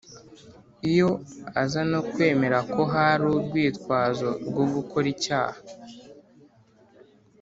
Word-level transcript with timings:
Iyo 0.89 1.09
aza 1.61 1.81
no 1.91 1.99
kwemera 2.09 2.57
ko 2.73 2.81
hari 2.93 3.23
urwitwazo 3.35 4.29
rwo 4.47 4.65
gukora 4.73 5.05
icyaha 5.15 5.59